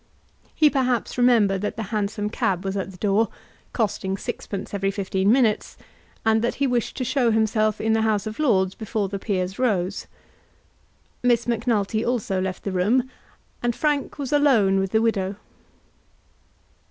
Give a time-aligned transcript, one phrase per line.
[0.55, 3.27] He perhaps remembered that the Hansom cab was at the door,
[3.71, 5.77] costing sixpence every fifteen minutes,
[6.25, 9.59] and that he wished to show himself in the House of Lords before the peers
[9.59, 10.07] rose.
[11.21, 13.11] Miss Macnulty also left the room,
[13.61, 15.35] and Frank was alone with the widow.